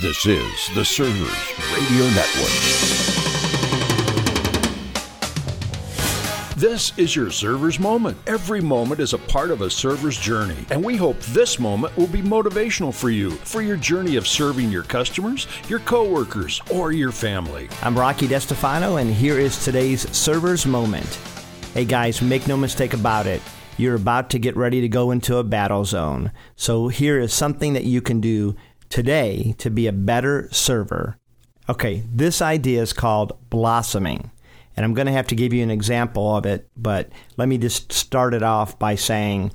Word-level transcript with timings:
This 0.00 0.24
is 0.24 0.70
the 0.74 0.82
Servers 0.82 1.52
Radio 1.74 2.06
Network. 2.14 2.50
This 6.56 6.96
is 6.96 7.14
your 7.14 7.30
server's 7.30 7.78
moment. 7.78 8.16
Every 8.26 8.62
moment 8.62 9.02
is 9.02 9.12
a 9.12 9.18
part 9.18 9.50
of 9.50 9.60
a 9.60 9.68
server's 9.68 10.18
journey, 10.18 10.56
and 10.70 10.82
we 10.82 10.96
hope 10.96 11.20
this 11.20 11.58
moment 11.58 11.94
will 11.98 12.06
be 12.06 12.22
motivational 12.22 12.94
for 12.94 13.10
you 13.10 13.32
for 13.32 13.60
your 13.60 13.76
journey 13.76 14.16
of 14.16 14.26
serving 14.26 14.70
your 14.70 14.84
customers, 14.84 15.46
your 15.68 15.80
coworkers, 15.80 16.62
or 16.72 16.92
your 16.92 17.12
family. 17.12 17.68
I'm 17.82 17.98
Rocky 17.98 18.26
DeStefano, 18.26 19.02
and 19.02 19.12
here 19.12 19.38
is 19.38 19.62
today's 19.62 20.08
server's 20.16 20.64
moment. 20.64 21.18
Hey 21.74 21.84
guys, 21.84 22.22
make 22.22 22.48
no 22.48 22.56
mistake 22.56 22.94
about 22.94 23.26
it. 23.26 23.42
You're 23.76 23.96
about 23.96 24.30
to 24.30 24.38
get 24.38 24.56
ready 24.56 24.80
to 24.80 24.88
go 24.88 25.10
into 25.10 25.36
a 25.36 25.44
battle 25.44 25.84
zone. 25.84 26.32
So 26.56 26.88
here 26.88 27.18
is 27.18 27.32
something 27.32 27.74
that 27.74 27.84
you 27.84 28.00
can 28.00 28.20
do 28.20 28.56
today 28.90 29.54
to 29.58 29.70
be 29.70 29.86
a 29.86 29.92
better 29.92 30.48
server. 30.52 31.16
Okay, 31.68 32.04
this 32.12 32.42
idea 32.42 32.82
is 32.82 32.92
called 32.92 33.38
blossoming. 33.48 34.30
And 34.76 34.84
I'm 34.84 34.94
going 34.94 35.06
to 35.06 35.12
have 35.12 35.26
to 35.28 35.34
give 35.34 35.52
you 35.52 35.62
an 35.62 35.70
example 35.70 36.36
of 36.36 36.46
it, 36.46 36.68
but 36.76 37.10
let 37.36 37.48
me 37.48 37.58
just 37.58 37.92
start 37.92 38.34
it 38.34 38.42
off 38.42 38.78
by 38.78 38.94
saying 38.94 39.52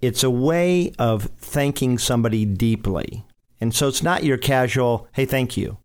it's 0.00 0.24
a 0.24 0.30
way 0.30 0.92
of 0.98 1.24
thanking 1.38 1.98
somebody 1.98 2.44
deeply. 2.44 3.24
And 3.60 3.74
so 3.74 3.88
it's 3.88 4.02
not 4.02 4.24
your 4.24 4.38
casual, 4.38 5.08
hey, 5.12 5.24
thank 5.24 5.56
you. 5.56 5.78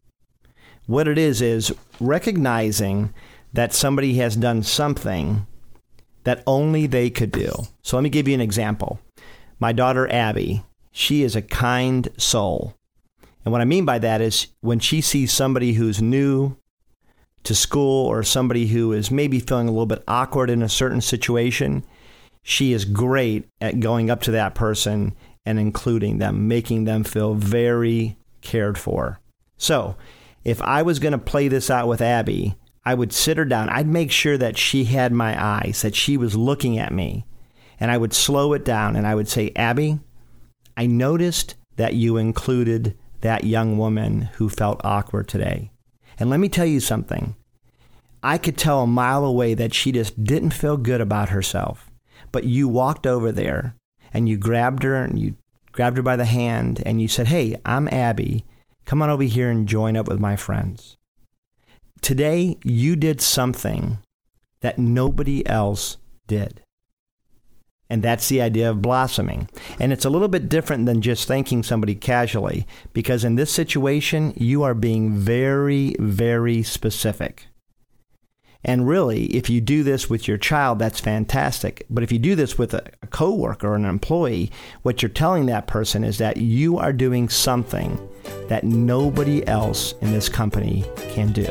What 0.86 1.08
it 1.08 1.18
is, 1.18 1.42
is 1.42 1.74
recognizing 2.00 3.14
that 3.54 3.74
somebody 3.74 4.16
has 4.16 4.36
done 4.36 4.64
something 4.64 5.46
that 6.24 6.44
only 6.48 6.88
they 6.88 7.10
could 7.10 7.32
do. 7.32 7.52
So 7.82 7.98
let 7.98 8.04
me 8.04 8.10
give 8.10 8.28
you 8.28 8.34
an 8.34 8.42
example. 8.42 9.00
My 9.60 9.74
daughter, 9.74 10.10
Abby, 10.12 10.64
she 10.92 11.24
is 11.24 11.36
a 11.36 11.42
kind 11.42 12.08
soul. 12.18 12.74
And 13.46 13.52
what 13.52 13.62
I 13.62 13.66
mean 13.66 13.86
by 13.86 14.00
that 14.00 14.22
is 14.22 14.48
when 14.62 14.80
she 14.80 15.02
sees 15.02 15.32
somebody 15.32 15.74
who's 15.74 16.02
new, 16.02 16.58
to 17.48 17.56
school 17.56 18.06
or 18.06 18.24
somebody 18.24 18.68
who 18.68 18.92
is 18.92 19.10
maybe 19.10 19.40
feeling 19.40 19.70
a 19.70 19.72
little 19.72 19.86
bit 19.86 20.04
awkward 20.06 20.50
in 20.50 20.62
a 20.62 20.68
certain 20.68 21.00
situation, 21.00 21.82
she 22.44 22.74
is 22.74 22.84
great 22.84 23.48
at 23.62 23.80
going 23.80 24.10
up 24.10 24.22
to 24.22 24.32
that 24.32 24.54
person 24.54 25.16
and 25.46 25.58
including 25.58 26.18
them, 26.18 26.50
making 26.50 26.84
them 26.84 27.06
feel 27.06 27.36
very 27.36 28.18
cared 28.42 28.78
for. 28.78 29.22
So, 29.56 29.96
if 30.44 30.62
I 30.62 30.82
was 30.82 31.00
going 31.00 31.14
to 31.14 31.18
play 31.18 31.48
this 31.48 31.70
out 31.70 31.88
with 31.88 32.02
Abby, 32.02 32.58
I 32.86 32.94
would 32.94 33.14
sit 33.14 33.38
her 33.38 33.46
down. 33.46 33.70
I'd 33.70 33.88
make 33.88 34.12
sure 34.12 34.38
that 34.38 34.58
she 34.58 34.84
had 34.84 35.14
my 35.14 35.42
eyes, 35.42 35.82
that 35.84 35.96
she 35.96 36.18
was 36.18 36.36
looking 36.36 36.78
at 36.78 36.92
me. 36.92 37.26
And 37.80 37.92
I 37.92 37.98
would 37.98 38.14
slow 38.14 38.52
it 38.54 38.66
down 38.66 38.98
and 38.98 39.08
I 39.08 39.16
would 39.16 39.30
say, 39.30 39.54
Abby, 39.56 40.00
I 40.76 40.86
noticed 40.86 41.56
that 41.78 41.94
you 41.94 42.18
included 42.18 42.98
that 43.22 43.44
young 43.44 43.78
woman 43.78 44.30
who 44.34 44.50
felt 44.50 44.82
awkward 44.84 45.28
today. 45.28 45.72
And 46.20 46.30
let 46.30 46.40
me 46.40 46.50
tell 46.50 46.66
you 46.66 46.80
something. 46.80 47.36
I 48.24 48.38
could 48.38 48.58
tell 48.58 48.82
a 48.82 48.88
mile 48.88 49.24
away 49.24 49.54
that 49.54 49.74
she 49.74 49.92
just 49.92 50.24
didn't 50.24 50.52
feel 50.52 50.78
good 50.78 51.02
about 51.02 51.30
herself. 51.30 51.90
But 52.32 52.44
you 52.44 52.68
walked 52.68 53.06
over 53.06 53.32
there 53.32 53.76
and 54.14 54.28
you 54.28 54.38
grabbed 54.38 54.84
her 54.84 54.96
and 54.96 55.20
you 55.20 55.36
grabbed 55.72 55.98
her 55.98 56.04
by 56.04 56.16
the 56.16 56.26
hand 56.26 56.82
and 56.86 57.02
you 57.02 57.08
said, 57.08 57.28
Hey, 57.28 57.56
I'm 57.66 57.88
Abby. 57.90 58.46
Come 58.86 59.02
on 59.02 59.10
over 59.10 59.24
here 59.24 59.50
and 59.50 59.68
join 59.68 59.96
up 59.96 60.08
with 60.08 60.20
my 60.20 60.36
friends. 60.36 60.98
Today, 62.02 62.58
you 62.64 62.96
did 62.96 63.22
something 63.22 64.00
that 64.62 64.80
nobody 64.80 65.46
else 65.48 65.98
did. 66.26 66.62
And 67.90 68.04
that's 68.04 68.28
the 68.28 68.42
idea 68.42 68.70
of 68.70 68.82
blossoming. 68.82 69.50
And 69.80 69.94
it's 69.94 70.06
a 70.06 70.10
little 70.10 70.28
bit 70.28 70.50
different 70.50 70.86
than 70.86 71.02
just 71.02 71.28
thanking 71.28 71.64
somebody 71.64 71.96
casually, 71.96 72.68
because 72.92 73.24
in 73.24 73.36
this 73.36 73.52
situation, 73.52 74.34
you 74.36 74.64
are 74.64 74.74
being 74.74 75.14
very, 75.14 75.96
very 76.00 76.64
specific. 76.64 77.48
And 78.64 78.88
really, 78.88 79.28
if 79.28 79.50
you 79.50 79.62
do 79.62 79.84
this 79.84 80.10
with 80.10 80.28
your 80.28 80.38
child, 80.38 80.80
that's 80.80 81.00
fantastic. 81.00 81.86
But 81.90 82.04
if 82.04 82.12
you 82.12 82.20
do 82.20 82.36
this 82.36 82.58
with 82.58 82.74
a, 82.74 82.84
a 83.02 83.08
coworker 83.08 83.70
or 83.70 83.76
an 83.76 83.86
employee, 83.86 84.52
what 84.82 85.02
you're 85.02 85.10
telling 85.10 85.46
that 85.46 85.68
person 85.68 86.04
is 86.04 86.18
that 86.18 86.38
you 86.38 86.78
are 86.78 86.92
doing 86.92 87.30
something 87.30 87.98
that 88.50 88.66
nobody 88.66 89.48
else 89.48 89.94
in 90.02 90.12
this 90.12 90.28
company 90.28 90.84
can 90.98 91.32
do. 91.32 91.48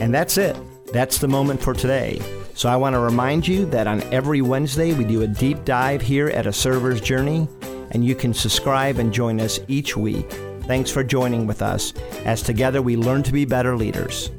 And 0.00 0.12
that's 0.12 0.38
it. 0.38 0.56
That's 0.92 1.18
the 1.18 1.28
moment 1.28 1.62
for 1.62 1.74
today. 1.74 2.20
So 2.58 2.68
I 2.68 2.74
want 2.74 2.94
to 2.94 2.98
remind 2.98 3.46
you 3.46 3.66
that 3.66 3.86
on 3.86 4.02
every 4.12 4.42
Wednesday 4.42 4.92
we 4.92 5.04
do 5.04 5.22
a 5.22 5.28
deep 5.28 5.64
dive 5.64 6.02
here 6.02 6.26
at 6.30 6.44
A 6.44 6.52
Server's 6.52 7.00
Journey, 7.00 7.46
and 7.92 8.04
you 8.04 8.16
can 8.16 8.34
subscribe 8.34 8.98
and 8.98 9.14
join 9.14 9.40
us 9.40 9.60
each 9.68 9.96
week. 9.96 10.28
Thanks 10.62 10.90
for 10.90 11.04
joining 11.04 11.46
with 11.46 11.62
us 11.62 11.94
as 12.24 12.42
together 12.42 12.82
we 12.82 12.96
learn 12.96 13.22
to 13.22 13.32
be 13.32 13.44
better 13.44 13.76
leaders. 13.76 14.32